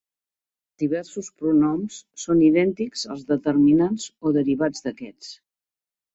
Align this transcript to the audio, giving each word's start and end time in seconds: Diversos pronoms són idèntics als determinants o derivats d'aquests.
Diversos 0.83 1.29
pronoms 1.41 1.97
són 2.23 2.41
idèntics 2.47 3.05
als 3.17 3.27
determinants 3.35 4.09
o 4.31 4.35
derivats 4.41 4.89
d'aquests. 4.89 5.31